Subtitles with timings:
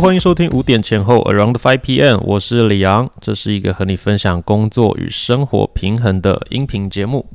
[0.00, 7.26] 欢迎收听五点前后 Around Five PM，我是李昂，这是一个和你分享工作与生活平衡的音频节目。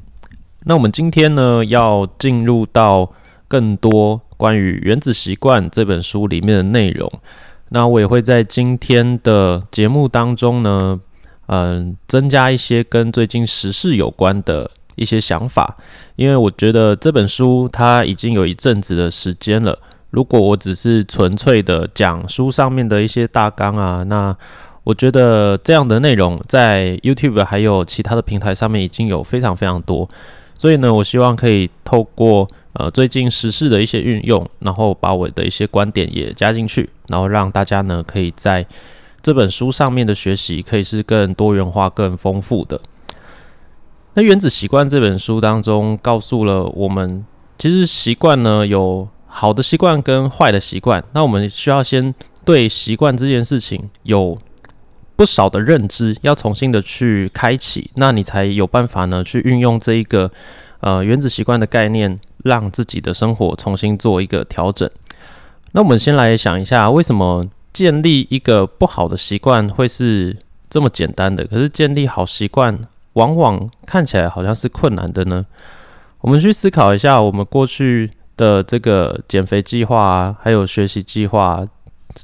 [0.66, 3.14] 那我们今天呢，要进入到
[3.48, 7.12] 更多关于《原子习惯》这本书里面的内容。
[7.70, 11.00] 那我也会在今天的节目当中呢，
[11.48, 15.78] 嗯，增加一些跟最近时事有关的一些想法，
[16.16, 19.78] 因为我觉得这本书它已经有一阵子的时间了。
[20.18, 24.36] 如果我只是纯粹的讲书上面的一些大纲啊，那
[24.84, 30.10] 我觉得这样的内容在 YouTube 还有其他的平台上面已经有非常非常多，
[30.58, 38.66] 所以呢，我希望可以透过呃最近时事的一些运用，然后把我的一些观点也加进去，然后让大家呢可以在
[39.22, 42.82] 这本书上面的学习可以是更多元化、更丰富的。
[44.16, 47.24] 那《原子习惯》这本书当中告诉了我们，
[47.60, 49.08] 其实习惯呢有。
[49.28, 54.38] 好的习惯跟坏的习惯，那我们需要先对习惯这件事情有
[55.16, 60.32] 不少的认知，要重新的去开启，那你才有办法呢去运用这一个
[60.80, 64.90] 呃原子习惯的概念，让自己的生活重新做一个调整。
[65.74, 70.38] 那我们先来想一下，为什么建立一个不好的习惯会是
[70.70, 71.46] 这么简单的？
[71.46, 72.80] 可是建立好习惯
[73.14, 75.46] 往往看起来好像是困难的呢？
[76.22, 78.12] 我们去思考一下，我们过去。
[78.38, 81.66] 的这个减肥计划啊，还有学习计划、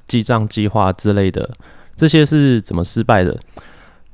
[0.05, 1.49] 记账计划之类的，
[1.95, 3.35] 这些是怎么失败的？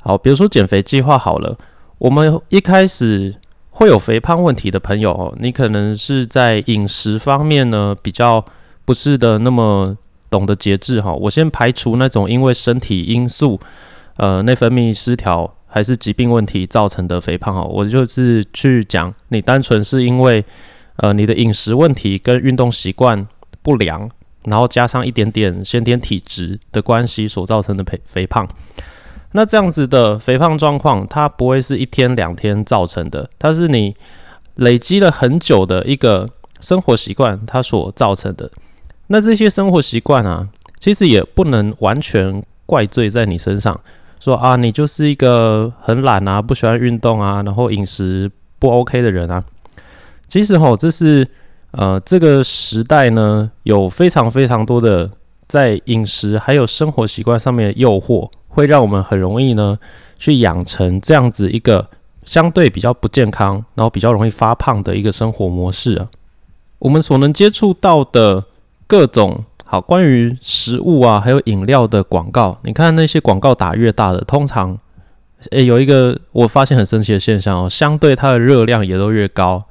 [0.02, 1.58] 好，比如说减肥计划好了，
[1.98, 3.36] 我们一开始
[3.70, 8.44] 会有肥胖问题的朋友哦，你可能是在饮食方面呢比较
[8.86, 9.98] 不是的那么
[10.30, 11.12] 懂得节制哈。
[11.12, 13.60] 我先排除那种因为身体因素，
[14.16, 20.46] 呃，内分泌失调还是疾病问题造成的肥胖哦，我就是去讲你单纯是因为。
[21.02, 23.26] 呃，你的饮食问题跟运动习惯
[23.62, 24.10] 不良，
[24.46, 28.48] 然后加上一点点先天体质的关系所造成的肥肥胖，
[29.32, 33.96] 那这样子的肥胖状况，它不会是一天两天造成的，它是你
[34.56, 36.28] 累积了很久的一个
[36.60, 38.52] 生活习惯它所造成的。
[39.08, 40.50] 那这些生活习惯啊，
[40.80, 43.80] 其实也不能完全怪罪在你身上，
[44.20, 49.44] 说啊，你就是一个很懒啊，不喜欢运动啊，然后饮食不 OK 的人啊。
[50.30, 51.28] 其实哈，这是
[51.72, 55.10] 呃这个时代呢，有非常非常多的
[55.48, 59.80] 在饮食还有生活习惯上面的诱惑，会让我们很容易呢
[60.20, 61.90] 去养成这样子一个
[62.24, 66.08] 相对比较不健康，然后比较容易发胖的一个生活模式啊。
[66.78, 68.46] 我们所能接触到的
[68.86, 74.78] 各种好关于食物啊，还有饮料的广告，你看那些广告打越大的，通常。
[75.52, 79.64] 诶，有一个我发现很神奇的现象哦，相对它的热量也都越高。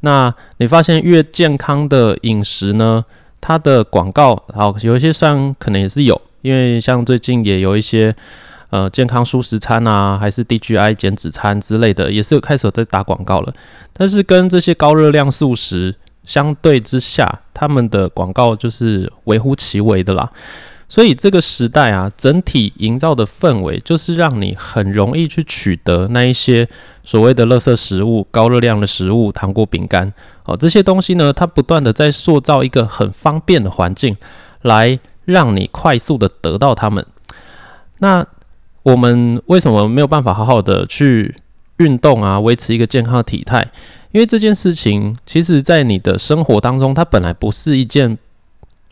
[0.00, 3.04] 那你发现越健康的饮食呢，
[3.40, 8.14] 它的广告好有一些算可能也是有，因为像最近也有一些
[8.70, 13.54] 呃健康素食餐啊，还是 DGI 减脂餐之类的，也是开始在打广告了。
[13.92, 15.94] 但是跟这些高热量素食
[16.24, 20.30] 相对之下，他们的广告就是微乎其微的啦。
[20.92, 26.68] 所以这个时代啊，整体营造的氛围就是让你很容易去取得那一些
[27.02, 30.12] 所谓的垃圾食物、高热量的食物、糖果、饼干
[30.44, 34.18] 哦，这些东西呢，它不断的在塑造一个很方便的环境，
[34.60, 37.06] 来让你快速的得到它们。
[38.00, 38.26] 那
[38.82, 41.36] 我们为什么没有办法好好的去
[41.78, 43.66] 运动啊，维持一个健康的体态？
[44.10, 48.18] 因为这件事情，其实在你的生活当中，它本来不是一件。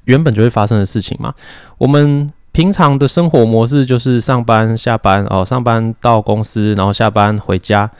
[0.04, 1.34] 原本就会发生的事情嘛。
[1.78, 7.90] 我们平常的生活模式就是上班、下班哦，上班到公司，然后下班回家。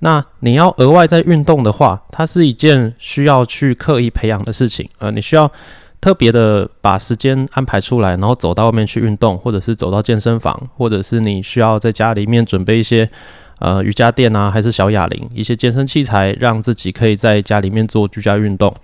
[0.00, 4.88] 那你要额外再运动的话，它是一件需要去刻意培养的事情。
[4.98, 5.52] 呃，你需要
[6.00, 13.10] 特别的把时间安排出来，然后走到外面去运动，或者是走到健身房，或者是你需要在家里面准备一些
[13.58, 18.74] 呃瑜伽垫啊，还是小哑铃，一些健身器材，让自己可以在家里面做居家运动。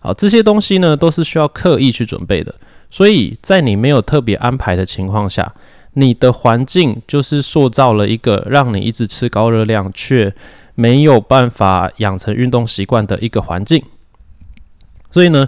[0.00, 2.54] 好，这些东西呢都是需要刻意去准备的，
[2.90, 5.54] 所以在你没有特别安排的情况下，
[5.94, 10.34] 你的环境就是塑造了一个让你一直吃高热量却
[10.74, 13.82] 没有办法养成运动习惯的一个环境。
[15.10, 15.46] 所以呢，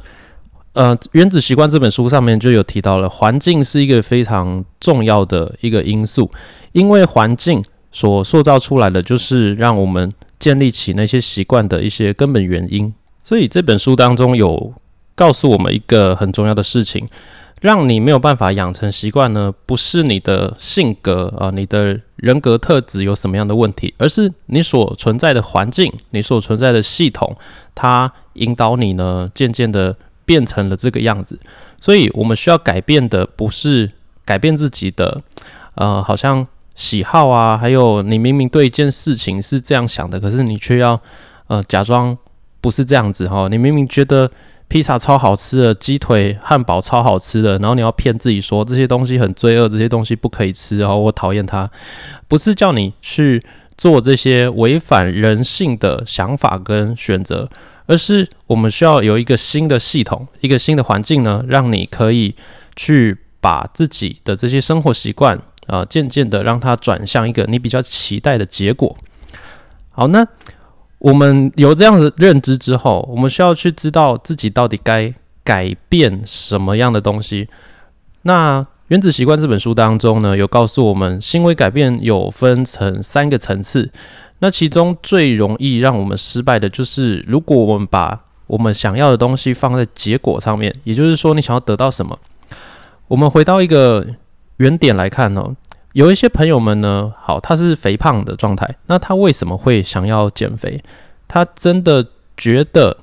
[0.75, 6.31] 呃，《原子习惯》这本书上面就有提到了，环境是一个非常重要的一个因素，
[6.73, 12.93] 因为环境所塑造出来的就是让我们建立起那些习惯的一些根本原因。
[13.25, 14.75] 所以这本书当中有
[15.15, 17.07] 告诉我们一个很重要的事情，
[17.61, 27.37] 让你没有办法养成习惯呢，不是你的性格啊，你的人格特质有什么样的问题，而是你所存在的环境，你所存在的系统，
[27.75, 31.39] 它引导你呢，渐渐的变成了这个样子。
[31.81, 33.93] 所以我们需要改变的不是
[34.25, 35.23] 改变自己的，
[35.75, 41.01] 呃，好像喜好啊，还有你明明对一件事情是这样想的，可是你却要
[41.49, 42.17] 呃假装
[42.63, 43.47] 不是这样子哈。
[43.51, 44.31] 你明明觉得
[44.69, 51.71] 披萨超好吃的，鸡腿、汉堡超好吃的，然后你要骗自己说这些东西很罪恶，这些东西不可以吃，然后我讨厌它，
[52.27, 53.45] 不是叫你去。
[53.75, 57.49] 做这些违反人性的想法跟选择，
[57.87, 62.37] 而是我们需要有一个新的系统，一个新的环境呢，让你可以
[62.77, 68.95] 去把自己的这些生活习惯啊，渐渐的让它转向一个你比较期待的结果。
[69.91, 70.25] 好，那
[71.03, 75.13] 我们有这样的认知之后，我们需要去知道自己到底该
[75.43, 77.49] 改变什么样的东西。
[78.23, 83.91] 那《原子习惯》这本书当中呢，有告诉我们，行为改变有分成三个层次。
[84.39, 92.17] 那其中最容易让我们失败的就是，如果我们把我们想要的东西放在结果上面，也就是说，你想要得到什么？
[93.09, 94.07] 我们回到一个
[94.59, 95.57] 原点来看呢，
[95.93, 100.83] 有一些朋友们呢，好，他是肥胖的状态，那他为什么会想要减肥？
[101.29, 102.07] 他真的
[102.37, 102.97] 觉得，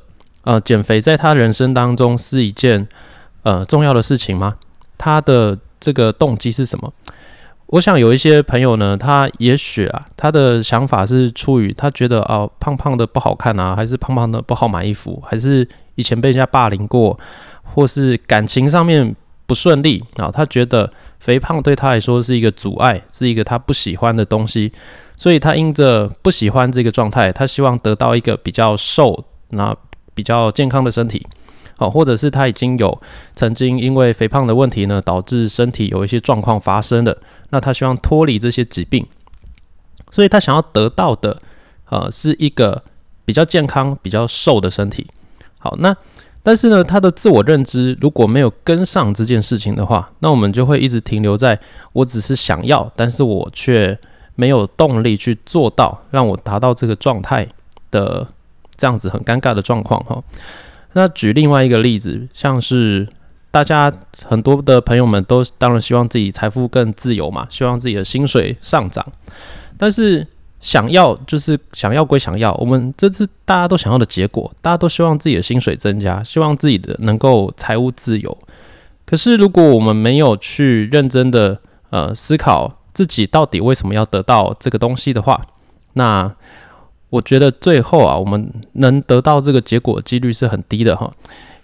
[0.44, 2.88] 呃，减肥在他人生当中是一件
[3.44, 4.56] 呃重要的事情吗？
[4.98, 6.92] 他的这个动机是什么？
[7.68, 17.20] 我想有一些朋友呢，他也许啊，他的想法是出于他觉得啊，胖胖的不好看啊，还是胖胖的不好买衣服，还是以前被人家霸凌过，
[17.64, 19.16] 或是感情上面
[19.46, 24.72] 不顺利啊，他觉得肥胖对他来说是一个阻碍，是一个他不喜欢的东西，
[25.16, 29.76] 所以他因着不喜欢这个状态，他希望得到一个比较瘦、那
[30.14, 31.28] 比较健康的身体。
[31.76, 33.02] 好，或者是他已经有
[33.34, 37.18] 曾经因为肥胖的问题呢，导致身体有一些状况发生的，
[37.52, 39.08] 那他希望脱离这些疾病，
[40.12, 41.42] 所以他想要得到的，
[41.86, 42.84] 呃，是一个
[43.24, 45.08] 比较健康、比较瘦的身体。
[45.58, 45.96] 好，那
[46.42, 51.60] 但是呢，他的自我认知如果没有跟上这件事情的话，那我们就会一直停留在
[51.94, 53.98] 我只是想要，但是我却
[54.36, 57.48] 没有动力去做到，让我达到这个状态
[57.92, 58.28] 的
[58.78, 60.24] 这样子很尴尬的状况哈。
[60.94, 63.08] 那举另外一个例子，像是
[63.52, 63.94] 大家
[64.26, 69.06] 很多的朋友们都当然希望自己财富更自由嘛，希望自己的薪水上涨，
[69.78, 70.26] 但是
[70.60, 78.38] 想要就是想要归想要，我们这次大家都想要的结果，大家都希望自己的薪水增加，希望自己的能够财务自由。
[79.06, 81.60] 可是如果我们没有去认真的
[81.90, 85.42] 呃思考自己到底为什么要得到这个东西的话，
[85.94, 86.36] 那。
[87.12, 91.12] 我觉得最后啊，我们能得到这个结果几率是很低的哈，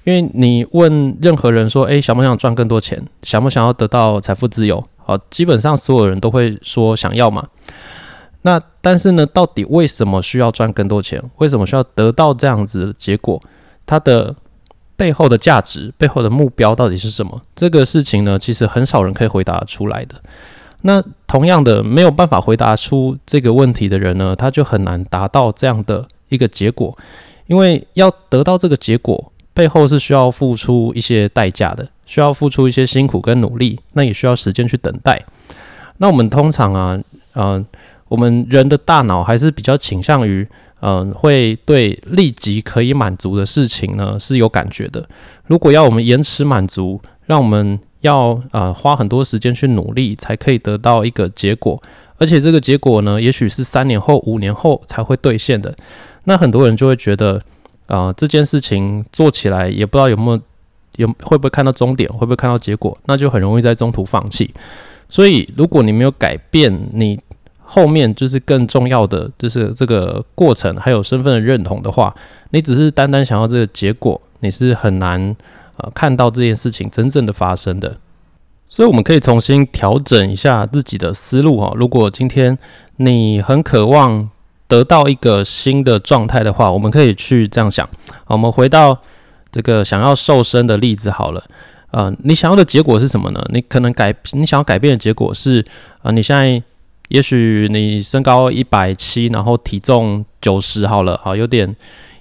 [0.03, 4.83] 因为你问任何人说，诶，想不想赚更多钱，想不想要得到财富自由？
[4.97, 7.47] 好，基本上所有人都会说想要嘛。
[8.45, 11.19] 那但是呢，到底为什么需要赚更多钱？
[11.37, 13.41] 为什么需要得到这样子的结果？
[13.87, 14.35] 它的
[14.95, 17.41] 背后的价值、背后的目标到底是什么？
[17.55, 20.21] 这个事情呢，其实很少人可以回答出来的。
[20.81, 26.95] 那同样的，没有办法回答出这个问题的人呢，他就很难达到这样的一个结果，
[27.47, 35.19] 因为要得到这个结果，背后是需要付出一些代价的，需要付出一些辛苦跟努力，那也需要时间去等待。
[35.97, 36.99] 那我们通常啊，
[37.33, 37.65] 嗯，
[38.07, 40.47] 我们人的大脑还是比较倾向于，
[40.81, 45.07] 嗯，会对立即可以满足的事情呢是有感觉的。
[45.47, 51.81] 如果要我们延迟满足，让我们要呃花很多时间去努力，才可以得到一个结果，
[52.17, 55.75] 而且这个结果呢，也许是三年后、五年后才会兑现的。
[56.25, 57.41] 那很多人就会觉得，
[57.87, 60.41] 啊，这件事情做起来也不知道有没有
[60.97, 64.53] 有会不会看到终点，会不会看到结果，那就很容易在中途放弃。
[65.07, 67.19] 所以，如果你没有改变你
[67.65, 72.15] 后面就是更重要的，就是这个过程还有身份的认同的话，
[72.51, 75.35] 你只是单单想要这个结果，你是很难。
[75.77, 77.97] 啊，看到这件事情真正的发生的，
[78.69, 81.69] 所以我们可以重新调整一下自己的思路哈。
[81.75, 82.57] 如果今天
[82.95, 84.29] 你很渴望
[84.69, 87.89] 得到一个新的状态的话，我们可以去这样想。
[88.27, 88.97] 我们回到
[89.51, 91.43] 这个想要瘦身的例子好了。
[91.91, 93.45] 呃，你想要的结果是什么呢？
[93.51, 95.65] 你可能改，你想要改变的结果是，
[96.01, 96.63] 啊，你现在
[97.09, 101.75] 也许你身高一百七，然后体重九十好了，好，有点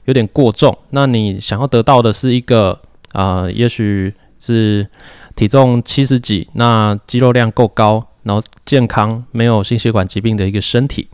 [0.04, 0.76] 有点过重。
[0.90, 2.80] 那你想要得到的是一个。
[3.14, 4.88] 啊，也许是
[5.36, 11.06] 体重七十几，那肌肉量够高，然后健康，没有心血管疾病的一个身体。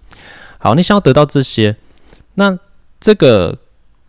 [0.56, 1.76] 好，你想要得到这些，
[2.36, 2.58] 那
[2.98, 3.58] 这个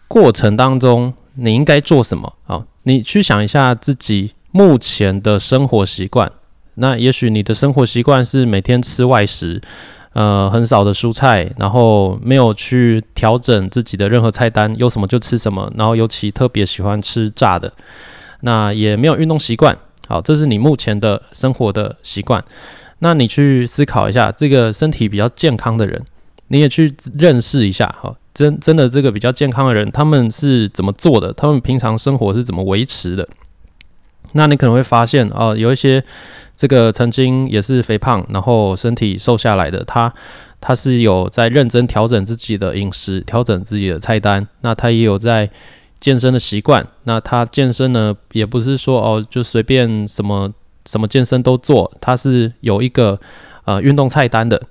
[0.07, 2.33] 过程当中，你应该做什么？
[2.47, 6.31] 啊，你去想一下自己目前的生活习惯。
[6.81, 9.61] 那也许你的生活习惯是每天吃外食，
[10.13, 17.71] 呃很少的蔬菜，然后没有去调整自己的任何菜单，有什么就吃什么，然后尤其特别喜欢吃炸的，
[18.41, 19.77] 那也没有运动习惯。
[20.07, 22.43] 好，这是你目前的生活的习惯。
[22.97, 26.03] 那你去思考一下，这个身体比较健康的人，
[26.47, 28.13] 你也去认识一下哈。
[28.33, 31.31] 真真的这个比较健康的人，他们是怎么做的？
[31.33, 33.27] 他们平常生活是怎么维持的？
[34.33, 36.03] 那你可能会发现哦，有一些
[36.55, 40.13] 这个曾经也是肥胖，然后身体瘦下来的，他
[40.59, 44.47] 他是有在认真调整自己的饮食，调整自己的菜单。
[44.61, 45.49] 那他也有在
[45.99, 46.87] 健身的习惯。
[47.03, 50.51] 那他健身呢，也不是说哦就随便什么
[50.85, 53.19] 什么健身都做，他是有一个
[53.65, 54.61] 呃运动菜单的。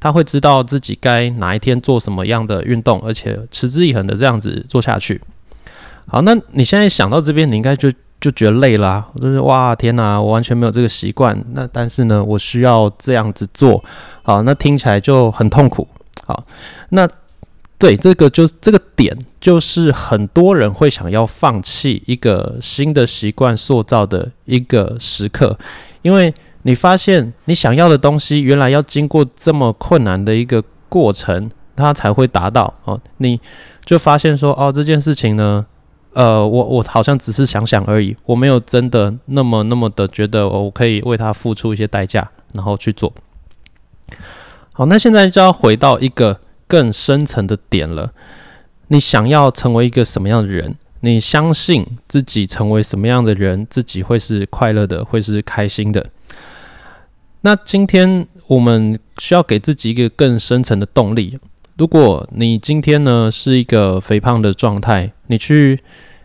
[0.00, 5.20] 他会知道自己该哪一天做什么样的运动，而且持之以恒的这样子做下去。
[6.06, 7.90] 好，那你现在想到这边，你应该就。
[8.20, 11.40] 就觉得累啦，就是哇天哪，我完全没有这个习惯。
[11.52, 13.84] 那但是呢，我需要这样子做，
[14.22, 15.86] 好，那听起来就很痛苦。
[16.26, 16.44] 好，
[16.88, 17.08] 那
[17.78, 25.56] 对这个就这个点，就是很多人会想要放弃一个新的习惯塑造的一个时刻，
[26.02, 33.00] 因为你发现你想要的东西，原来要经过这么困难的一个过程，它才会达到哦。
[33.18, 33.40] 你
[33.84, 35.64] 就发现说，哦，这件事情呢。
[36.14, 43.12] 呃，我我好像只是想想而已，我没有真的那么那么的觉得我可以为他付出一些代价，然后去做。
[44.72, 48.12] 好，那现在就要回到一个更深层的点了。
[48.88, 50.76] 你想要成为一个什么样的人？
[51.00, 56.06] 你相信自己成为什么样的人，自己会是快乐的，会是开心的。
[57.42, 61.38] 那今天我们需要给自己一个更深层的动力。
[61.78, 65.78] 如果你今天呢是一个肥胖的状态，你去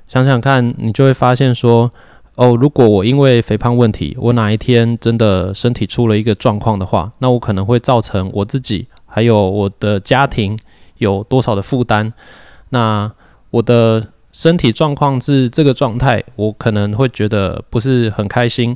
[0.07, 1.91] 想想看，你就会发现说，
[2.33, 10.57] 哦，如果我因为肥胖问题，我哪一天真的身体出了一个状况的话，那我可能会造成我自己还有我的家庭
[10.97, 12.13] 有多少的负担？
[12.69, 13.11] 那
[13.51, 18.75] 我的身体状况是这个状态，我可能会觉得不是很开心。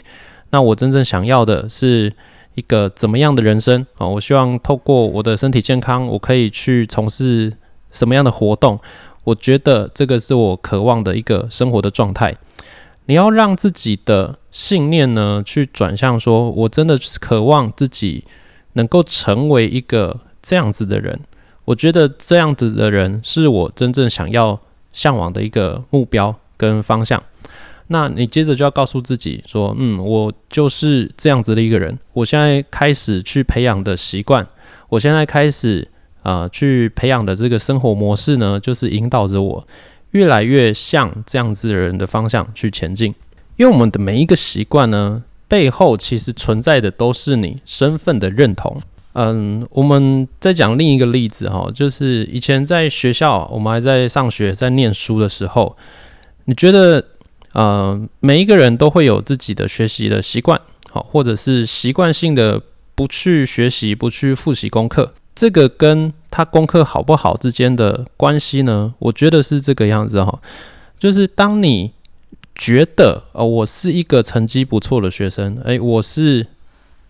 [0.51, 2.13] 那我真正想要的是。
[2.57, 4.07] 一个怎么样的人生啊？
[4.07, 7.53] 我希望透过我的身体健康，我可以去从事
[7.91, 8.79] 什么样的活动？
[9.25, 12.35] 我觉得这个是我渴望的一个生活的状态。
[13.05, 18.25] 你要让自己的信念呢，去转向说，我真的渴望自己
[18.73, 21.19] 能够成为一个这样子的人。
[21.65, 24.59] 我觉得这样子的人是我真正想要
[24.91, 27.21] 向往的一个目标跟方向。
[27.89, 31.97] 那你接着就要告诉自己说，嗯，我就是这样子的一个人。
[32.11, 34.45] 我现在开始去培养的习惯，
[34.89, 35.87] 我现在开始
[36.21, 39.67] 啊去培养的这个生活模式呢，就是引导着我
[40.11, 43.15] 越来越向这样子的人的方向去前进。
[43.55, 48.81] 因为我们的每一个习惯呢，背后其实存在的都是你身份的认同。
[49.13, 55.77] 嗯，我们再讲另一个例子哈，就是以前在学校，我们还在上学、在念书的时候，
[56.43, 57.01] 你觉得？
[57.57, 60.61] 呃，每一个人都会有自己的学习的习惯，
[60.91, 62.61] 好，或者是习惯性的
[62.93, 65.15] 不去学习、不去复习功课。
[65.33, 68.93] 这个跟他功课好不好之间的关系呢？
[68.99, 70.39] 我觉得是这个样子哈，
[70.99, 71.93] 就是当你
[72.53, 76.45] 觉得呃，我是一个成绩不错的学生，诶，我是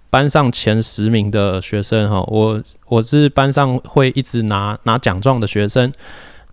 [0.09, 5.91] 班上前十名的学生哈，我我是班上会一直拿拿奖状的学生。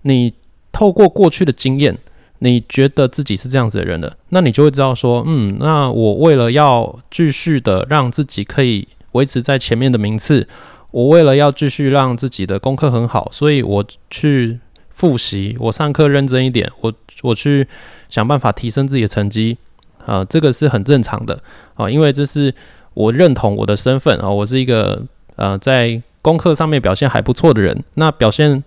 [0.02, 0.34] 你
[0.72, 1.96] 透过过去的经验。
[2.41, 10.47] 你觉得自己是这样子的人了，那你就会知道说，嗯，那我为了要继续的让自己可以维持在前面的名次，
[10.91, 14.59] 我为了要继续让自己的功课很好，所以我去
[14.91, 17.67] 复习，我上课认真一点，我我去
[18.11, 19.57] 想办法提升自己的成绩，
[20.05, 21.41] 啊，这个是很正常的
[21.75, 22.55] 啊，因为这是
[22.93, 25.03] 我认同我的身份啊，我是一个
[25.37, 28.62] 呃在功课上面表现还不错的人，那表现。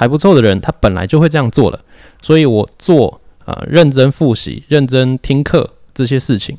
[0.00, 1.80] 还不错的人，他本来就会这样做了，
[2.20, 6.58] 所以我做啊，认真复习、认真听课这些事情。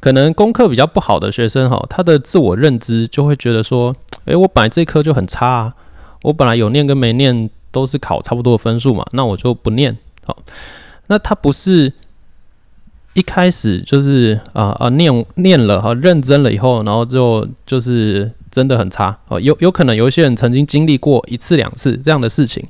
[0.00, 3.94] 可能功课比较不好的学生哈，他的自我认知就会觉得说，
[4.26, 5.74] 诶，我本来这科就很差啊，
[6.22, 9.96] 我本来有念跟没念都是考差不多的分数嘛，那我就不念。
[10.24, 10.36] 好，
[11.06, 11.92] 那他不是
[13.14, 18.32] 一开始就是啊啊念念了哈，认真了以后，然后就就是。
[18.54, 22.64] 真的很差哦，有有可能有一些人曾经经历过一次两次这样的事情，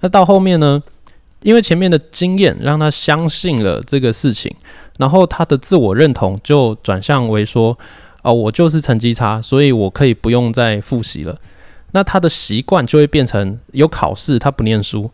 [0.00, 0.82] 那到后面呢，
[1.46, 4.52] 因为前面的经验让他相信了这个事情，
[4.98, 7.78] 然后他的自我认同就转向为说，
[8.22, 11.38] 哦，我就是成绩差，所以我可以不用再复习了。
[11.92, 15.08] 那他的习惯就会变成有考试他不念书，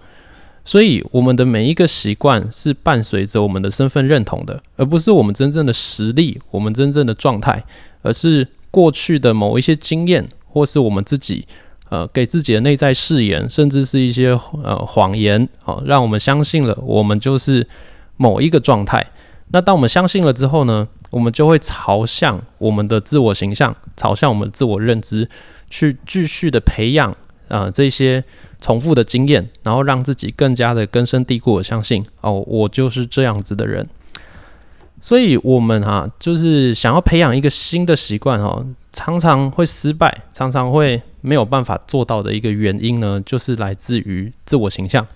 [0.65, 7.63] 所以我们的每一个习惯是伴随着我们的身份认同的，而不是我们真正的实力，我们真正的状态，
[8.01, 8.49] 而是。
[8.73, 11.47] 过去的某一些经验，或是我们自己
[11.93, 14.31] 呃给自己的内在誓言，甚至是一些
[14.65, 17.69] 呃谎言，好，让我们相信了我们就是
[18.17, 19.07] 某一个状态。
[19.51, 25.29] 那当我们相信了之后呢，我们就会朝向我们的自我形象，朝向我们自我认知，
[25.69, 27.15] 去继续的培养
[27.49, 28.25] 啊这些
[28.59, 33.87] 重复的经验，然后让自己更加的根深蒂固的相信哦，我就是这样子的人。
[35.03, 45.07] 所以，我们哈就是想要培养一个新的习惯哦，常常会失败，常常会没有办法做到的一个原因呢，就是来自于自我形象。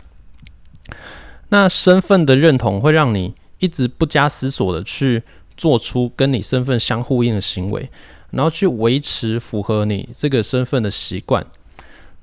[1.51, 5.23] 那身份的认同会让你一直不加思索的去
[5.55, 7.91] 做出跟你身份相呼应的行为，
[8.31, 11.47] 然后去维持符合你这个身份的习惯。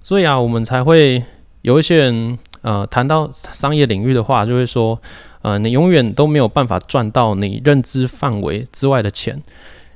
[0.02, 1.24] 所以啊，我们才会
[1.62, 5.00] 有一些人呃谈到商业领域的话，就会说。
[5.44, 9.36] 呃，你永远都没有办法赚到你认知范围之外的钱，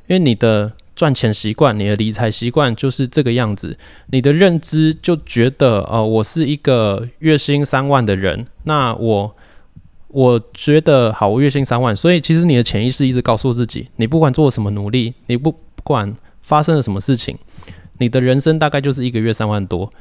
[0.07, 3.77] 因为你的赚钱习惯、你的理财习惯就是这个样子。
[4.07, 9.35] 你的认知就觉得，呃，我是一个月薪三万的人，那我
[10.07, 17.37] 我觉得好，我月薪三万，所以其实你的潜意识一直告诉自己，你不管做什么努力，你不不管发生了什么事情，
[17.99, 19.93] 你的人生大概就是一个月三万多。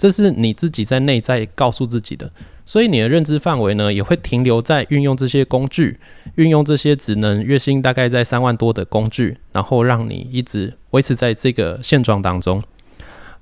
[0.00, 2.32] 这是你自己在内在告诉自己的，
[2.64, 6.00] 所以你的认知范围呢，也会停留在运用这些工具，
[6.36, 12.62] 运用这些只能月薪大概在三万多的工具，然后让你一直维持在这个现状当中。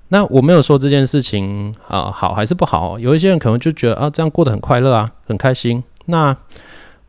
[0.08, 5.84] 那我没有说这件事情啊好还是不好，有一些人可能就觉得啊这样过得很快乐啊，很开心。
[6.06, 6.36] 那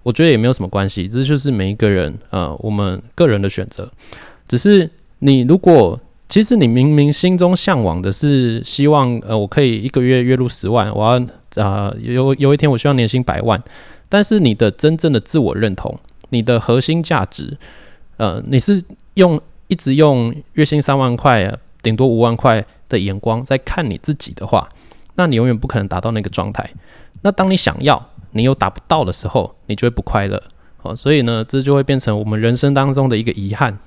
[0.04, 3.92] 我觉得也没有什么关系，这就是每一个人呃我们个人的选择。
[4.48, 13.62] 只是你如果其实你明明心中向往的是希望，呃，我可以一个月月入十万，我要啊有有一天我希望年薪百万。
[14.08, 15.98] 但是你的真正的自我认同，
[16.30, 17.58] 你的核心价值，
[18.18, 18.80] 呃，你是
[19.16, 24.70] 用一直用月薪三万块，顶多五万块的眼光在看你自己的话，
[25.16, 26.70] 那你永远不可能达到那个状态。
[27.24, 30.40] 那当你想要，你又达不到的时候，你就会不快乐。
[30.84, 33.80] 哦，所以呢，这就会变成我们人生当中的一个遗憾。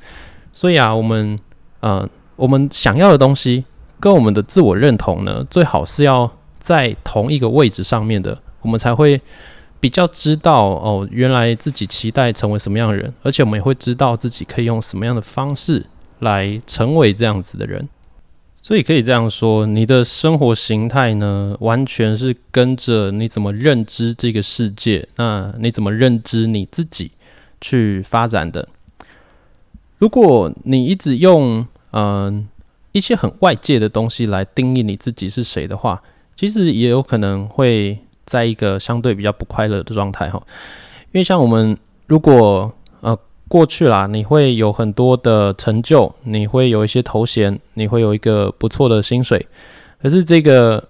[0.52, 1.38] 所以啊，我们，
[1.78, 2.08] 呃。
[2.36, 3.64] 我们想要的东西
[4.00, 9.20] 跟我们的自我认同呢，最好是要在同一个位置上面的，我们才会
[9.78, 15.86] 比较知道哦，原来自己期待成为什么样的人，而且我们也会知道自己可以用什么样的方式
[16.20, 17.88] 来成为这样子的人。
[18.64, 27.10] 所以可以这样说，你的生活形态呢，完全是跟着你怎么认知这个世界，那你怎么认知你自己
[27.60, 28.68] 去发展的。
[29.98, 32.48] 如果你一直用嗯，
[32.92, 36.02] 一些很外界的东西来定义你自己是谁的话，
[36.34, 40.42] 其实也有可能会在一个相对比较不快乐的状态哈。
[41.12, 41.76] 因为像我们
[42.06, 49.46] 如果呃过去啦，你会有很多的成就，你会有一些头衔，你会有一个不错的薪水，
[50.02, 50.88] 可是这个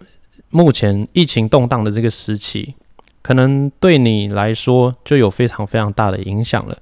[0.50, 2.74] 目前疫情动荡的这个时期，
[3.20, 6.78] 可能对你来说就有非常非常大的影响了。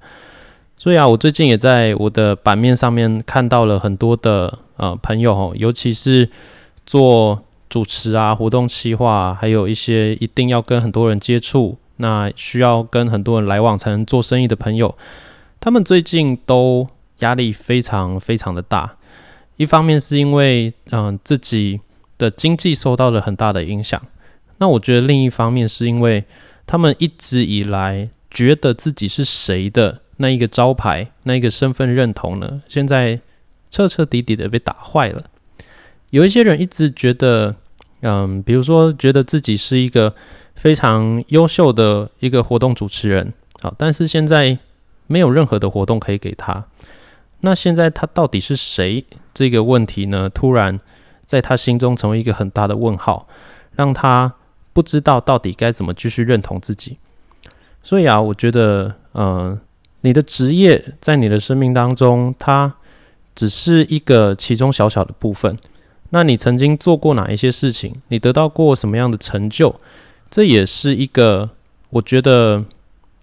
[0.81, 6.27] 所以啊，我最近也在我的版面上面看到了很多的呃朋友哦，尤其是
[6.87, 14.97] 做主持啊、活动企划，还有一些一定要跟很多人接触，那需要跟很多人来往才能做生意的朋友，
[15.59, 16.87] 他们最近都
[17.19, 18.97] 压力非常非常的大。
[19.57, 21.79] 一方面是因为嗯自己
[22.17, 24.01] 的经济受到了很大的影响，
[24.57, 26.23] 那我觉得另一方面是因为
[26.65, 30.00] 他们一直以来觉得自己是谁的。
[30.21, 32.61] 那一个招牌，那一个身份认同呢？
[32.67, 33.19] 现在
[33.71, 35.23] 彻彻底底的被打坏了。
[36.11, 37.55] 有一些人一直觉得，
[38.01, 40.13] 嗯，比如说觉得自己是一个
[40.53, 44.59] 非常优秀的一个活动主持人，好，但是现在
[45.07, 46.65] 没有任何的活动可以给他。
[47.39, 49.03] 那现在他到底是谁？
[49.33, 50.79] 这个问题呢，突然
[51.25, 53.27] 在他心中成为一个很大的问号，
[53.75, 54.35] 让他
[54.71, 56.99] 不知道到底该怎么继续认同自己。
[57.81, 59.59] 所以啊，我觉得，嗯。
[60.01, 62.73] 你的职业在你的生命当中，它
[63.35, 65.55] 只是一个其中小小的部分。
[66.09, 67.95] 那你曾经做过哪一些事情？
[68.09, 69.75] 你得到过什么样的成就？
[70.29, 71.51] 这也是一个
[71.91, 72.65] 我觉得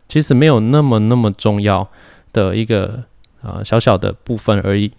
[0.09, 1.89] 其实没有那么那么重要
[2.33, 3.03] 的一个
[3.43, 4.93] 啊小小的部分而已。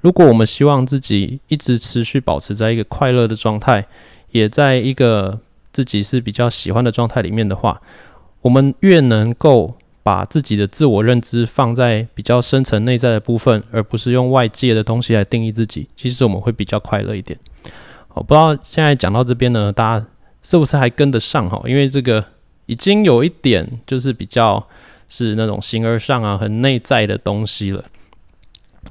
[0.00, 3.86] 如果我们希望自己一直持续保持在一个快乐的状态，
[4.32, 5.38] 也在一个
[5.72, 7.80] 自己是比较喜欢的状态里面的话，
[8.42, 9.76] 我们越能够。
[10.06, 17.36] 把自己的自我认知放在比较深层内在的部分，而不是用外界的东西来定义自己，其实我们会比较快乐一点。
[18.14, 20.06] 我不知道现在讲到这边呢，大家
[20.44, 21.60] 是不是还跟得上哈？
[21.66, 22.24] 因为这个
[22.66, 24.64] 已经有一点就是比较
[25.08, 27.84] 是那种形而上啊，很内在的东西了。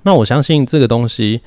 [0.04, 1.40] 那我相信这个东西，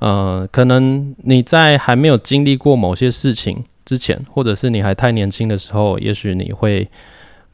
[0.00, 6.90] 呃，可能你在还没有经历过某些事情之前，或者是你还太年轻的时候，也许你会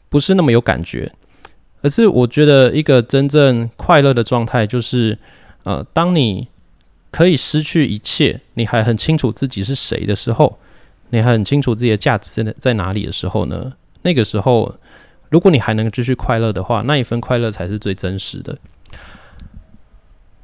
[0.09, 1.13] 不是那么有感觉。
[1.83, 5.19] 而是我觉得一个真正快乐的状态，就是
[5.65, 6.49] 呃，当你
[7.11, 10.59] 可以失去一切，你还很清楚自己是谁的时候，
[11.11, 13.73] 你还很清楚自己的价值在在哪里的时候呢？
[14.03, 14.77] 那个时候，
[15.29, 18.57] 如果你还能继续快乐的话，那一份快乐才是最真实的。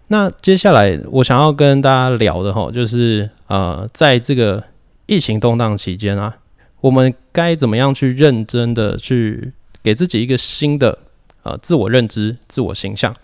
[0.09, 4.63] 那接下来我想要跟大家聊的哈，就是呃，在这个
[5.07, 6.37] 疫情动荡期间啊，
[6.81, 10.99] 我们该怎么样去认真的去给自己一个新的
[11.47, 13.15] 呃自我认知、自我形象？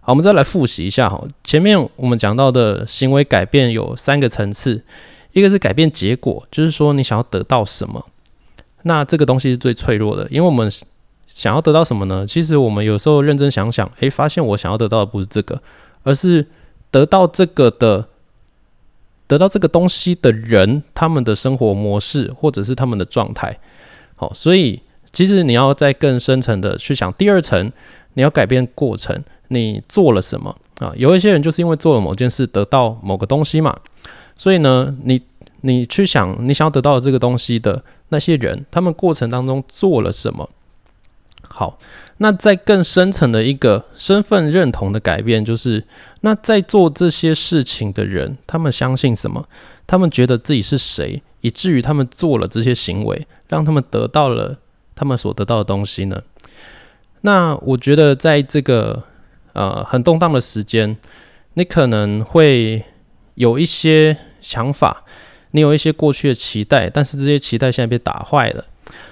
[0.00, 4.82] 好，我们再来复习一下哈，前面我们讲到的行为改变有三个层次，
[5.32, 8.06] 一个是改变结果，就是说你想要得到什么，
[8.82, 10.70] 那这个东西是最脆弱的，因为我们
[11.26, 12.26] 想要得到什么呢？
[12.26, 15.60] 其实我们有时候认真想想，诶，发现我想要得到的不是这个。
[16.06, 16.46] 而是
[16.90, 18.08] 得到这个的，
[19.26, 23.58] 得到这个东西的人，他们的生活模式或者是他们的状态，
[24.14, 24.82] 好，所以
[25.14, 27.72] 其实你要在更深层的去想，第二层
[28.12, 30.92] 你要改变过程，你做了什么啊？
[30.96, 33.74] 有一些人就是因为做了某件事得到某个东西嘛，
[34.36, 35.22] 所以呢，你
[35.62, 40.50] 你去想你想要得到这个东西的那些人，他们过程当中做了什么？
[41.48, 41.78] 好。
[42.18, 45.84] 那在更深层的一个身份认同的改变，就是
[46.20, 49.48] 那在做这些事情的人，他们相信什么？
[49.84, 54.56] 他们觉得自己是谁，以至于他们做了这些行为，让他们得到了
[54.94, 56.22] 他们所得到的东西呢？
[57.22, 59.04] 那我觉得，在这个
[59.54, 60.96] 呃很动荡的时间，
[61.54, 62.84] 你可能会
[63.34, 65.04] 有一些想法，
[65.52, 68.64] 你有一些过去的期待，但是这些期待现在被打坏了。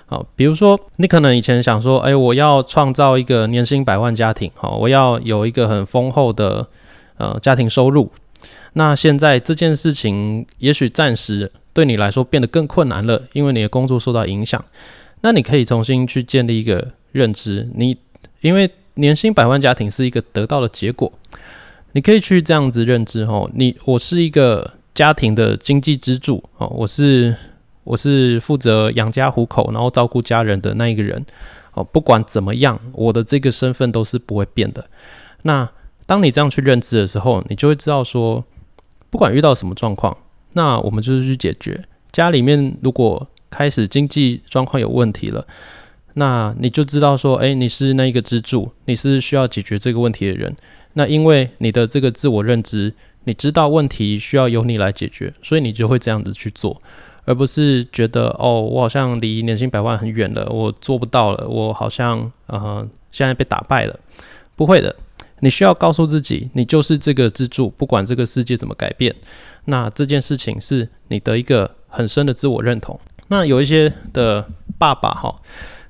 [0.05, 6.69] 好，比如说，你可能以前想说，哎，我要创造一个年薪百万家庭，好，我要有一个很丰厚的
[7.17, 8.13] 呃家庭收入。
[8.75, 14.63] 那现在这件事情，也许暂时对你来说变得更困难了，因为你的工作受到影响。
[15.23, 17.97] 那你可以重新去建立一个认知，你
[18.43, 21.11] 因为年薪百万家庭是一个得到的结果，
[21.93, 27.35] 你可以去这样子认知，哦，你我是一个家庭的经济支柱，哦，我是。
[27.85, 31.27] 我是负责养家糊口，然后照顾家人的那一个人
[31.75, 31.83] 哦。
[31.83, 34.87] 不管怎么样，我的这个身份都是不会变的。
[35.43, 35.69] 那
[36.07, 38.45] 当你这样去认知的时候，你就会知道说，
[39.11, 40.17] 不管遇到什么状况，
[40.53, 41.83] 那我们就是去解决。
[42.13, 45.47] 家里面如果开始经济状况有问题了，
[46.15, 50.57] 那你就知道说，哎，你是那一个支柱，你是需要解决这个问题的人。
[50.95, 56.81] 那因为你的这个自我认知，你知道问题需要由你来解决，所以你就会这样子去做。
[57.25, 64.01] 而不是觉得哦，我好像离年薪百万很远了，我做不到了，我好像呃现在被打败了。
[64.57, 64.97] 不会的，
[65.39, 69.15] 你需要告诉自己，你就是这个支柱，不管这个世界怎么改变，
[69.67, 72.99] 那这件事情是你的一个很深的自我认同。
[73.33, 74.47] 那有一些的
[74.79, 75.35] 爸爸哈，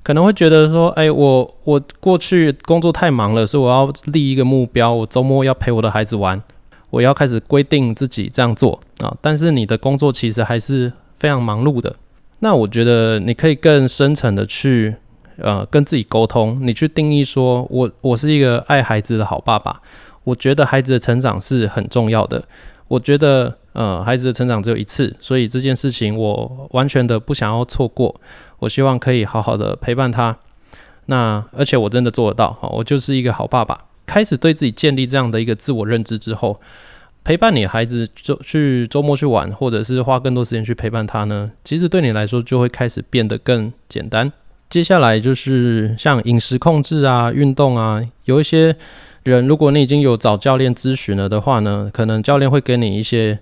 [0.02, 6.42] 可能会觉得说，哎，我我过去工作太忙了，所以我要立一个目标，我周末要陪我的孩子玩，
[6.88, 9.14] 我要开始规定自己这样做啊。
[9.20, 10.92] 但是你的工作其实还是。
[11.22, 11.94] 非常忙碌的，
[12.40, 14.96] 那我觉得你可以更深层的去，
[15.37, 19.81] 呃，跟自己沟通，你去定义说，我我是一个爱孩子的好爸爸，
[20.24, 22.42] 我觉得孩子的成长是很重要的，
[22.88, 28.20] 我觉得，呃，孩子的成长只有一次，所以这件事情我完全的不想要错过，
[28.58, 30.38] 我希望可以好好的陪伴他，
[31.06, 36.61] 那而且我真的做得到，我就是一个好爸爸，开始对自己建立这样的一个自我认知之后。
[37.24, 41.52] 陪伴你孩子周去周末去玩，或者是花更多时间去陪伴他呢？
[41.62, 44.32] 其实对你来说就会开始变得更简单。
[44.68, 48.74] 接下来就是像饮食控制啊、运动啊，有一些
[49.22, 53.38] 人，如果你已经有找教练咨询了的话呢，可能教练会给你一些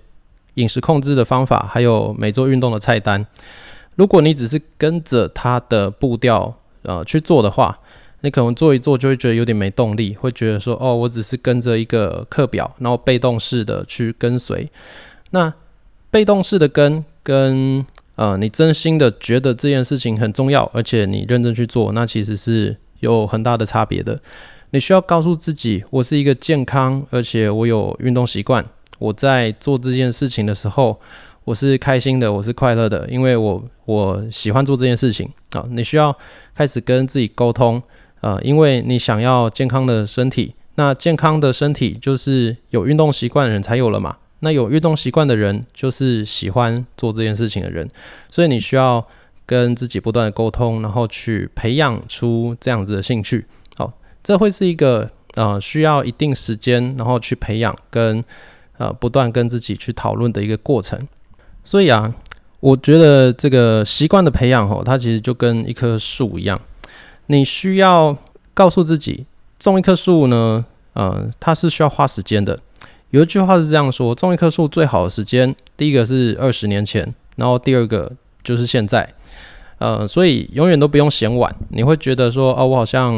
[0.55, 3.25] 饮食控制的方法，还有每周运动的菜单。
[3.95, 7.79] 如果你只是跟着他的步调呃去做的话，
[8.21, 14.69] 你可能做一做就会觉得有点没动力，会觉得说哦，我只是跟着一个课表，然后被动式的去跟随。
[15.31, 15.53] 那
[16.09, 17.85] 被动式的跟跟
[18.15, 24.19] 呃，你真心的觉得这件事情很重要，而且你认真去做，那其实是有很大的差别的。
[24.71, 28.65] 你需要告诉自己，我是一个健康，而且我有运动习惯。
[29.01, 30.99] 我在做这件事情的时候，
[31.43, 35.65] 我是开心的，我是快乐的，因为我我喜欢做这件事情啊。
[35.71, 36.15] 你需要
[36.53, 37.81] 开始跟自己沟通。
[38.19, 44.17] 呃，因为你想要健康的身体，那健康的身体就是有运动习惯的人才有了嘛。
[44.41, 47.89] 那有运动习惯的人就是喜欢做这件事情的人，
[48.29, 49.03] 所以你需要
[49.47, 53.47] 跟自己不断的沟通，然后去培养出这样子的兴趣。
[53.75, 58.23] 好，这会是一个呃需要一定时间，然后去培养跟
[58.81, 60.99] 呃不断跟自己去讨论的一个过程。
[61.63, 62.11] 所以啊，
[62.59, 66.59] 我觉得这个习惯的培养哦，它其实就跟一棵树一样，
[67.27, 68.17] 你需要
[68.55, 69.27] 告诉自己，
[69.59, 72.59] 种一棵树呢，呃，它是需要花时间的。
[73.11, 78.11] 有一句话是这样说：种一棵树最好的时间，第一个是二十年前，然后第二个
[78.43, 79.07] 就是现在。
[79.77, 81.55] 呃，所以永远都不用嫌晚。
[81.69, 83.13] 你会觉得说，哦，我好像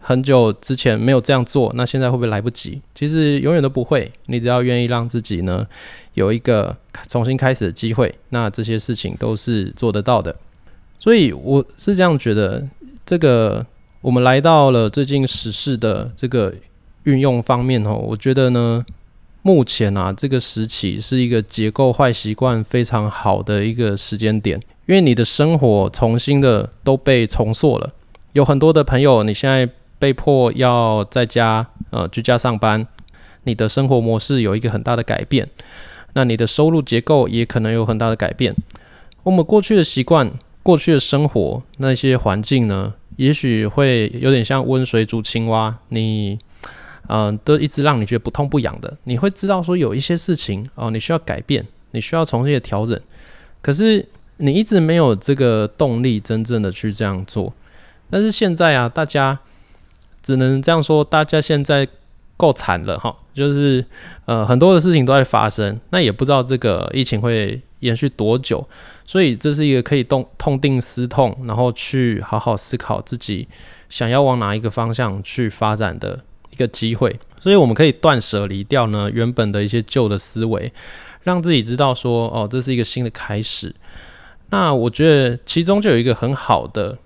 [0.00, 2.80] 很久之前没有这样做，那现在会不会来不及？
[2.94, 4.10] 其实永远都不会。
[4.26, 5.66] 你只要愿意让自己呢
[6.14, 6.76] 有一个
[7.08, 10.34] 重新开始的机会，那这些事情都是做得到的。
[10.98, 12.66] 所以我是这样觉得。
[13.06, 13.66] 这个
[14.02, 16.54] 我们来到了最近时事的这个
[17.02, 18.84] 运用方面哦，我觉得呢，
[19.42, 24.60] 目前啊这个时期是一个结构坏习惯非常好的一个时间点。
[24.86, 27.92] 因为你的生活重新的都被重塑了，
[28.32, 29.68] 有很多的朋友，你现在
[30.00, 32.84] 被迫要在家呃居家上班，
[33.44, 35.48] 你的生活模式有一个很大的改变，
[36.14, 38.56] 那你的收入结构也可能有很大的改变。
[39.22, 40.32] 我们过去的习惯、
[40.64, 46.36] 过去的生活那些环境呢，也许会有点像温水煮青蛙，你
[47.06, 53.00] 嗯都一直让你觉得不痛不痒的，你会知道说有一些事情哦，你需要改变，你需要重新的调整，
[53.62, 54.08] 可是。
[54.42, 57.52] 你一直没有这个动力，真正的去这样做。
[58.08, 59.38] 但是现在啊，大家
[60.22, 61.86] 只能这样说，大家现在
[62.36, 63.84] 够惨了哈，就是
[64.24, 68.66] 呃很多的事情都在发生，那也不知道这个疫情会延续多久，
[69.04, 73.46] 所以这是一个可以动痛定思痛，然后去好好思考自己
[73.88, 77.18] 想要往哪一个方向去发展的一个机会。
[77.40, 80.72] 所以我们可以断舍离掉呢原本的一些旧的思维，
[81.22, 83.74] 让自己知道说，哦，这是一个新的开始。
[84.50, 86.98] 那我觉得其中就有一个很好的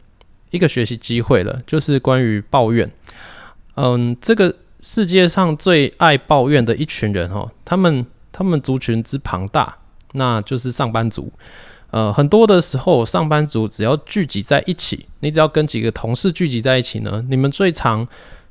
[0.54, 2.88] 一个学习机会了，就是关于抱怨。
[3.74, 9.78] 嗯，这个世界上最爱抱怨的一群人哦，他们他们族群之庞大，
[10.12, 11.32] 那就是上班族。
[11.90, 18.06] 呃，很多的时候，上班族只要聚集在一起，你只要跟几个同事聚集在一起呢，你们最常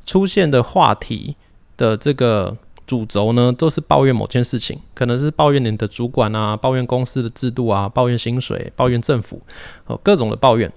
[0.06, 1.38] 出现的话题
[1.78, 2.58] 的这个。
[2.86, 9.42] 主轴呢，都是抱怨某件事情，可能是抱怨你的主管啊，抱怨公司的制度啊，抱怨薪水，抱怨政府，
[9.86, 10.70] 哦，各种的抱怨。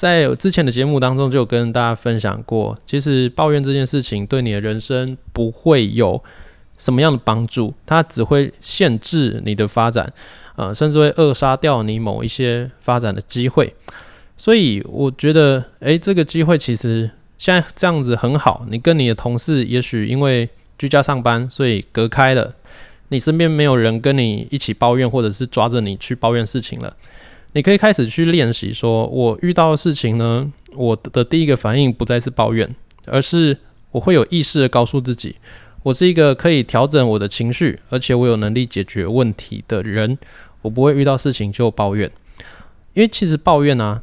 [0.00, 6.24] 在之前的节目当中，就有跟大家分享过，其实抱怨这件事情对你的人生不会有
[6.78, 10.10] 什么样的帮助，它只会限制你的发展，
[10.56, 13.74] 呃，甚至会扼杀掉你某一些发展的机会。
[14.38, 22.54] 所以我觉得，诶，这个机会其实现在这样子很好，你跟你的同事也许因为居家上班，所以隔开了，
[23.08, 26.96] 你身边没有人跟你一起抱怨，或者是抓着你去抱怨事情了。
[27.52, 32.68] 你可以开始去练习，说我遇到的事情呢，我的第一个反应不再是抱怨，
[33.06, 33.58] 而是
[33.92, 35.36] 我会有意识的告诉自己，
[35.82, 40.16] 我是一个可以调整我的情绪，而且我有能力解决问题的人。
[40.62, 42.10] 我不会遇到事情就抱怨，
[42.94, 44.02] 因为其实抱怨呢，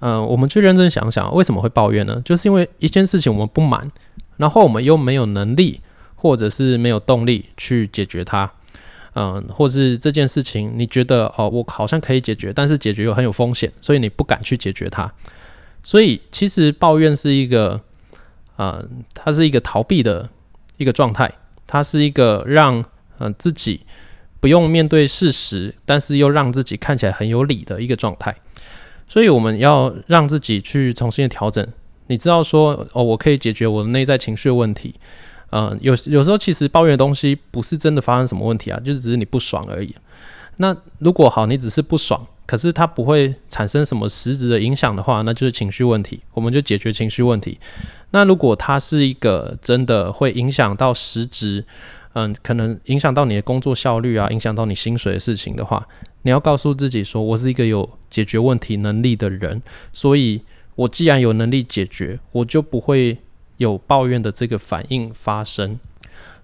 [0.00, 2.20] 嗯，我们去认真想想，为什么会抱怨呢？
[2.24, 3.90] 就是因为一件事情我们不满，
[4.36, 5.80] 然后我们又没有能力。
[6.18, 8.50] 或者是没有动力去解决它，
[9.18, 15.10] 嗯，或是这件事情你觉得哦，我好像可以解决，但是解决又很有风险，所以你不敢去解决它。
[15.82, 17.80] 所以其实抱怨是一个，
[18.56, 20.28] 呃，它是一个逃避的
[20.76, 21.32] 一个状态，
[21.66, 22.84] 它是一个让
[23.18, 23.86] 嗯自己
[24.38, 28.36] 不用面对事实，但是又让自己看起来很有理的一个状态。
[29.08, 31.66] 所以我们要让自己去重新调整。
[32.08, 34.94] 你知道说哦，我可以解决我的内在情绪问题。
[35.58, 39.94] 嗯，有有时候其实抱怨的东西不是真的发生什么问题啊，就是只是你不爽而已。
[40.58, 47.58] 那如果好，你只是不爽，可是它不会产生什么实质的影响的话，那就是情绪问题，我们就解决情绪问题。
[48.10, 51.64] 那如果它是一个真的会影响到实质，
[52.12, 55.88] 嗯，可能影响到你的工作效率啊，影响到你薪水的事情的话，
[56.20, 60.42] 你要告诉自己说，我是一个有解决问题能力的人，所以
[60.74, 63.16] 我既然有能力解决，我就不会。
[63.58, 65.78] 有抱怨的这个反应发生，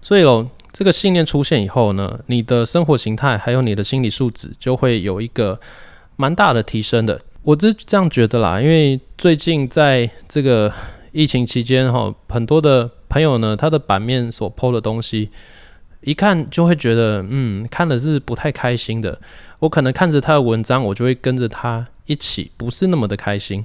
[0.01, 5.59] 所以哦，这个信念出现以后呢，你的生活形态还有你的心理素质就会有一个
[6.15, 7.21] 蛮大的提升的。
[7.43, 10.73] 我是这样觉得啦，因为最近在这个
[11.11, 15.29] 疫情期间哈，很多的朋友呢，他的版面所 PO 的东西，
[16.01, 19.19] 一看就会觉得，嗯，看的是不太开心的。
[19.59, 23.63] 我可能看着他的文章，我就会跟着他一起，不是那么的开心。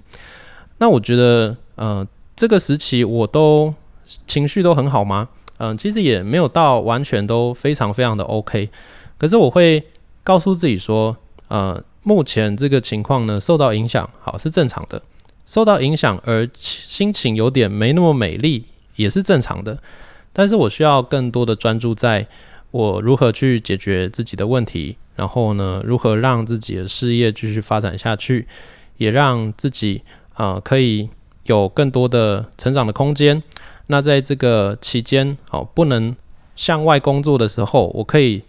[0.76, 2.06] 那我觉得，呃。
[2.38, 3.74] 这个时期我都
[4.28, 5.28] 情绪都很好吗？
[5.56, 8.70] 嗯，其实也没有到完全都非常非常的 OK。
[9.18, 9.84] 可是我会
[10.22, 11.16] 告诉自己说，
[11.48, 15.02] 呃，目前这个情况呢受到影响，好是正常的。
[15.46, 19.76] 受到影响而心情有点没那么美丽也是正常的。
[20.32, 22.28] 但是我需要更多的专注在
[22.70, 28.46] 我如何去解决自己的问题，然后呢，如何让自己的事业继续发展下去，
[28.98, 30.02] 也让自己
[30.34, 31.08] 啊可以
[31.48, 33.42] 有更多的成长的空间。
[33.88, 36.14] 那在这个期间，哦，不能
[36.54, 38.42] 向外工作的时候，我可以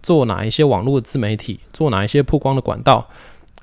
[0.00, 3.08] 做哪一些网络自媒体，做哪一些曝光的管道，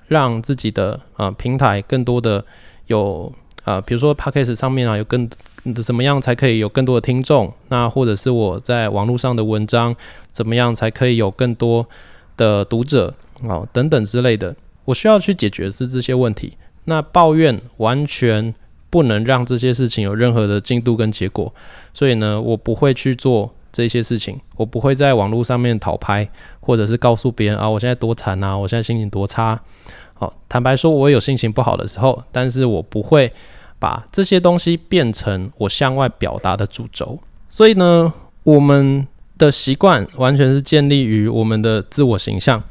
[0.08, 2.44] 让自己的啊平台更多的
[2.88, 3.32] 有
[3.64, 5.30] 啊，比如说 Podcast 上面啊有更
[5.82, 7.54] 怎么样才可以有更多的听众？
[7.70, 9.96] 那或者是我在网络上的文章
[10.32, 11.88] 怎么样才可以有更多
[12.36, 13.14] 的读者
[13.48, 16.58] 啊等等之类的，我需要去解决是这些问题。
[16.84, 18.54] 那抱怨完全。
[18.92, 21.52] 不能让这些事情有任何的进度跟结果，
[21.94, 24.40] 所以呢，我不会去做这些事情。
[24.58, 29.60] 我不会在网络上面讨拍，或者是告诉别人啊，我现在多惨啊，我现在心情多差。
[30.14, 33.32] 好，坦白说，我有心情不好的时候，但是我不会
[33.80, 37.18] 把这些东西变成我向外表达的主轴。
[37.50, 42.62] 所以呢，我们的习惯完全是建立于我们的自我形象。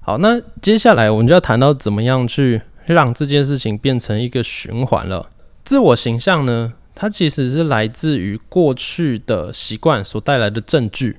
[0.00, 5.30] 好，那接下来我们就要谈到怎么样去让这件事情变成一个循环了。
[5.64, 11.18] 自我形象呢，它其实是来自于过去的习惯所带来的证据。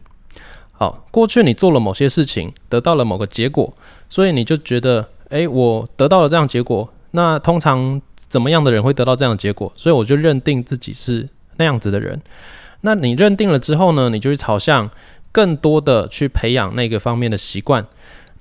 [0.71, 3.73] 好，过去你做了某些事情，得到了某个结果，
[4.09, 6.91] 所以你就觉得，诶，我得到了这样结果。
[7.11, 9.71] 那通常怎么样的人会得到这样的结果？
[9.75, 12.21] 所以我就认定自己是那样子的人。
[12.81, 14.89] 那你认定了之后呢，你就会朝向
[15.31, 17.85] 更多的去培养那个方面的习惯。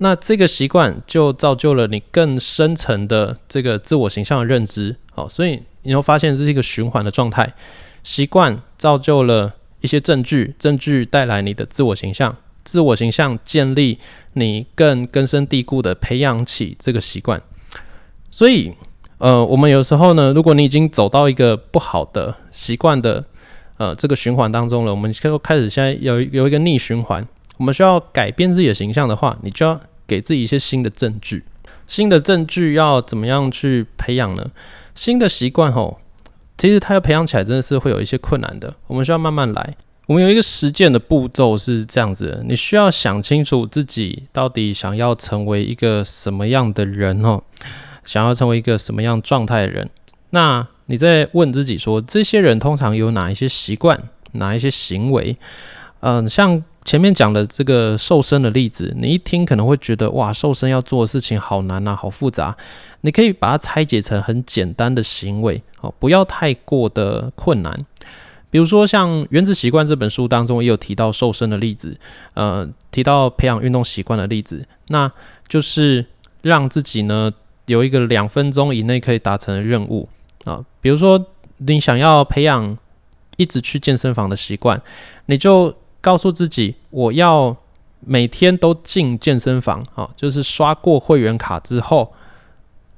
[0.03, 4.97] 那这个习惯就造就了你更深层的这个自我形象的认知。
[5.15, 5.63] 好，所以。
[5.85, 7.55] 你会发现这是一个循环的状态，
[8.05, 13.99] 习惯造就了一些证据，证据带来你的自我形象，自我形象建立
[14.35, 17.43] 你更根深蒂固的培养起这个习惯。
[18.31, 18.73] 所以，
[19.19, 23.25] 呃，我们有时候呢，如果你已经走到一个不好的习惯的
[23.79, 29.81] 呃这个循环当中了，我们就开始现在有有一个逆循环，我们需要改变自己的形象的话，你就要
[30.13, 31.45] 给自己一些新的证据。
[31.87, 34.51] 新的证据要怎么样去培养呢？
[34.95, 35.99] 新的习惯吼，
[36.59, 38.75] 其实它要培养起来真的是会有一些困难的。
[38.87, 39.75] 我们需要慢慢来。
[40.07, 47.43] 我们有一个实践的步骤是这样子：你需要想清楚自己到底想要成为一个什么样的人哦，
[48.05, 49.89] 想要成为一个什么样状态的人。
[50.31, 55.37] 那你在问自己说，这些人通常有哪一些习惯，哪一些行为？
[56.03, 56.63] 嗯，像。
[56.85, 62.57] 前面讲的这个瘦身的例子，你一听可能会觉得哇，瘦身要做的事情好难啊，好复杂。
[63.03, 67.87] 你可以把它拆解成很简单的行为，哦，不要太过的困难。
[68.51, 71.97] 比如说像《原子习惯》这本书当中也有提到瘦身的例子，
[72.35, 75.13] 呃，提到培养运动习惯的例子，那
[75.47, 76.05] 就是
[76.43, 77.31] 让自己呢
[77.67, 80.09] 有一个两分钟以内可以达成的任务
[80.47, 80.65] 啊。
[80.81, 81.27] 比如说
[81.59, 82.77] 你想要培养
[83.37, 84.83] 一直去健身房的习惯，
[85.27, 87.57] 你就告诉自己，我要
[88.01, 92.13] 每天都进健身房，好，就是刷过会员卡之后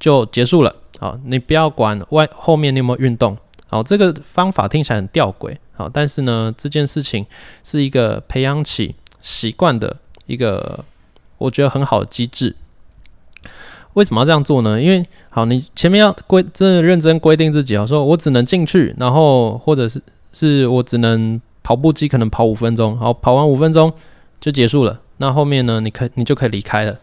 [0.00, 3.36] 就结束了，好，你不要管外后面你有没有运动，
[3.68, 7.26] 好，这个方法听起来很吊诡，好，但是呢，这件事情
[7.62, 10.82] 是一个培养起习惯的一个，
[11.36, 12.56] 我觉得很好的机制。
[13.92, 14.80] 为什么要这样做呢？
[14.80, 20.00] 因为好，你前面要规真的认真规定自己啊，说我只能进去，然后或者是
[20.32, 21.38] 是我只能。
[21.64, 23.92] 跑步机可能跑五分钟，好，跑完五分钟
[24.38, 25.00] 就结束了。
[25.16, 25.80] 那后面呢？
[25.80, 26.98] 你可你就可以离开了。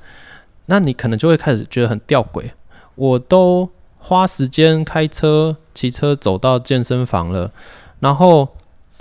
[0.67, 2.51] 那你可能就会开始觉得很吊诡。
[2.95, 7.51] 我都花时间开车、骑车走到健身房了，
[7.99, 8.49] 然后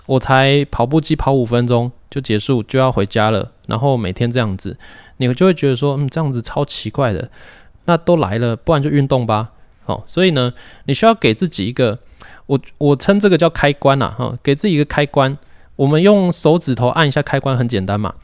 [0.07, 3.53] 我才跑步机跑五分钟就结束，就要回家了。
[3.67, 4.79] 然后每天这样子，
[5.19, 7.29] 你就会觉得说，嗯，这样子超奇怪的。
[7.85, 9.51] 那都来了，不然就运动吧。
[9.85, 11.99] 好，所以呢，你需要给自己一个，
[12.47, 15.37] 我我称这个叫开关呐，哈，给自己一个开关。
[15.81, 18.15] 我们用手指头按一下开关，很简单嘛。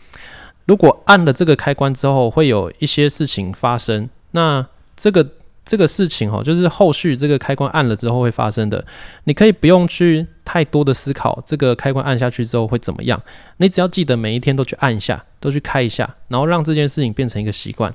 [0.66, 4.10] 如果按了这个开关之后，会有一些事情发生。
[4.32, 5.26] 那这个
[5.64, 8.84] 这个事情哦，就是后续这个开关按了之后会发生的。
[9.24, 13.22] 你可以不用去太多的思考，这个开关按下去之后会怎么样。
[13.56, 17.94] 你只要记得每一天都去按一下，都去开一下，然后让这件事情变成一个习惯。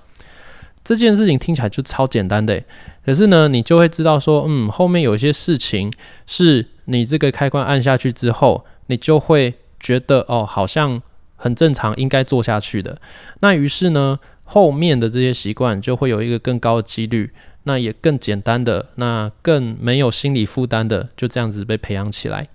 [0.83, 2.63] 这件事情听起来就超简单的，
[3.05, 5.93] 可是呢，你就会知道说，嗯，后面有一些事情
[6.25, 8.65] 是你这个开关按下去之后。
[8.91, 11.01] 你就会觉得哦，好像
[11.37, 13.01] 很正常，应该做下去的。
[13.39, 17.31] 那于是呢，后面的这些习惯就会有一个更高的几率，
[17.63, 22.49] 那也更简单的，那更没有心理负担的，就这样子被培养起来。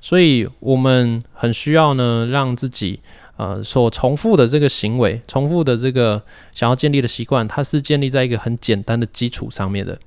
[0.00, 3.00] 所以，我们很需要呢，让自己
[3.36, 9.98] 呃所重复的这个行为，重复的这个想要建立的习惯，它是建立在一个很简单的基础上面的。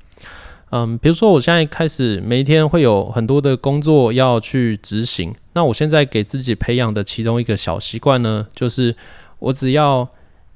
[0.71, 8.95] 嗯，比如说我现在开始每一天会有很多的工作要去执行，那我现在给自己培养的其中一个小习惯呢，就是
[9.39, 10.09] 我只要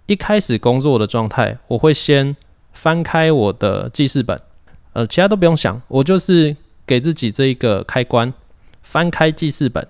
[0.07, 2.36] 一开始工作的状态，我会先
[2.74, 4.41] 翻开我的记事本，
[4.93, 8.34] 呃，其他都不用想，我就是给自己这一个开关，
[8.82, 9.88] 翻开记事本。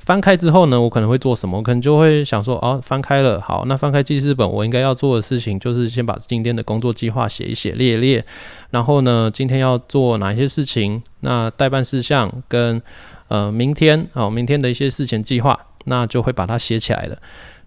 [0.00, 1.58] 翻开之后呢，我可能会做什么？
[1.58, 8.24] 我可能就会想说，哦，翻开了，好，那翻开记事本，我应该要做的事情就是先把今天的工作计划写一写，列一列。
[8.70, 11.00] 然后呢，今天要做哪一些事情？
[11.20, 12.82] 那代办事项跟
[13.28, 17.16] 呃明天哦，明天的一些事情计划，那就会把它写起来了。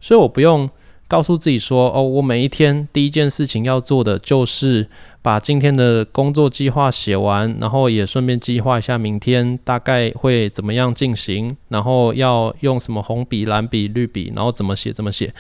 [0.02, 0.70] 所以我不用。
[1.08, 4.90] 告诉自己说：“哦，我每一天第一件事情要做的就是
[5.22, 15.32] 把今天的工作计划写完，然后也顺便计划一下明天大概会怎么样进行，然后要用什么红笔、蓝笔、绿笔，然后怎么写怎么写，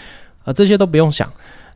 [0.43, 1.31] 啊，这些都不用想，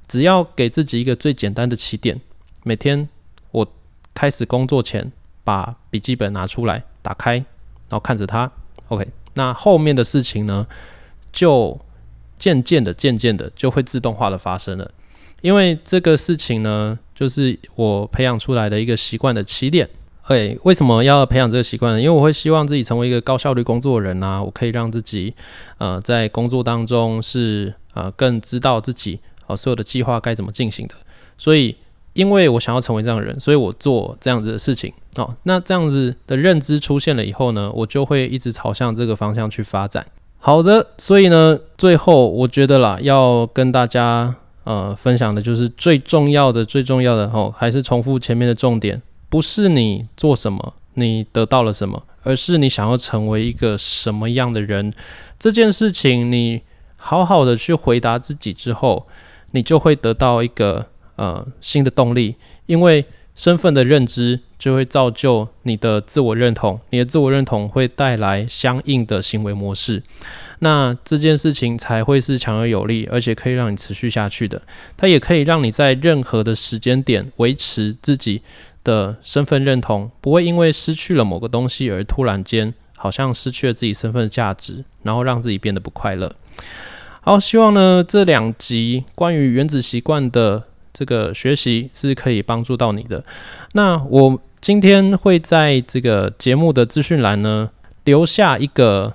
[0.08, 2.22] 只要给自己一个最简单的起点。
[2.64, 3.10] 每天
[3.50, 3.68] 我
[4.14, 5.12] 开始工作前，
[5.44, 8.52] 把笔记本拿出来，打开，然后看着它。
[8.90, 10.68] OK，那后面的事情呢，
[11.32, 11.80] 就。”
[12.38, 14.92] 渐渐的，渐渐的就会自动化的发生了，
[15.42, 19.90] 因为这个事情呢，就是我培养出来的一个习惯的起点。
[20.22, 22.02] 嘿，为什么要培养这个习惯呢？
[22.02, 25.34] 因为我会希望自己成为一个高效率工作人啊，我可以让自己
[25.78, 30.96] 呃在工作当中是呃更知道自己呃所有的计划该怎么进行的。
[31.38, 31.78] 所以，
[32.12, 35.34] 因为我想要成为这样的人，所以我做这样子的事情哦。
[35.44, 40.06] 那这样子的认知出现了以后呢，我就会一直朝向这个方向去发展。
[40.40, 54.94] 好的，所以呢，最后我觉得啦，要跟大家呃分享的就是最重要的、最重要的哦，还是重复前面的重点，不是你做什么，你得到了什么，而是你想要成为一个什么样的人。
[55.38, 56.62] 这件事情，你
[56.96, 59.08] 好好的去回答自己之后，
[59.52, 60.86] 你就会得到一个
[61.18, 62.36] 呃新的动力，
[62.68, 63.04] 因为。
[63.38, 70.02] 身份的认知就会造就你的自我认同，你的自我认同会带来相应的行为模式，
[70.60, 74.64] 那这件事情才会是强而有力，而且可以让你持续下去的。
[74.98, 78.42] 它也可以让你在任何的时间点维持自己
[78.84, 86.34] 的身份认同，不会因为失去了某个东西而突然间好像失去了自己身份的价值，然后让自己变得不快乐。
[87.22, 90.64] 好，希望呢这两集关于原子习惯的。
[90.98, 93.24] 这个学习是可以帮助到你的。
[93.74, 97.70] 那我今天会在这个节目的资讯栏呢
[98.06, 99.14] 留下一个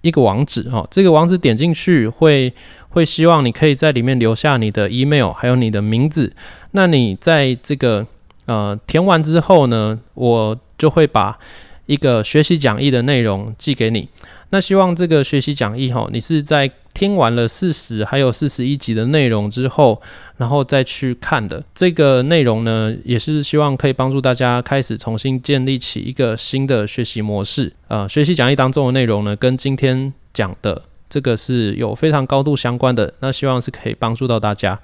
[0.00, 2.54] 一个网址哦，这个网址点进去会
[2.88, 6.32] 会希望你可以在里面留下你的 email 还有你的名字。
[6.70, 8.06] 那你在这个
[8.46, 11.38] 呃填完之后呢，我就会把
[11.84, 14.08] 一个学习讲义的内容寄给你。
[14.52, 20.02] 那希望这个学习讲义哈，你是在听完了四十还有四十一集的内容之后，
[20.36, 21.64] 然后再去看的。
[21.74, 27.72] 这个内容呢，也是希望可以帮助大家开始重新建立起一个新的学习模式。
[27.88, 33.14] 呃，学习讲义当中的内容呢，跟今天讲的这个是有非常高度相关的。
[33.20, 34.78] 那希望是可以帮助到大家。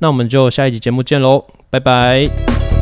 [0.00, 2.75] 那我们就下一集节目见喽，拜拜。